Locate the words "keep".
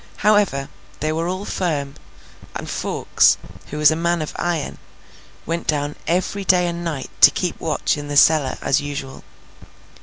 7.29-7.59